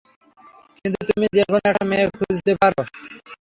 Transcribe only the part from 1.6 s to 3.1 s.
এক মেয়ে খুঁজতে পারো না?